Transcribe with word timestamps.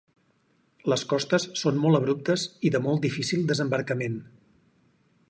Les 0.93 1.03
costes 1.11 1.45
són 1.63 1.77
molt 1.83 1.99
abruptes 1.99 2.45
i 2.71 2.71
de 2.77 2.83
molt 2.89 3.07
difícil 3.07 3.47
desembarcament. 3.53 4.21